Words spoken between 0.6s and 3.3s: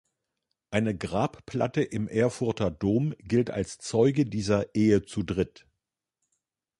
Eine Grabplatte im Erfurter Dom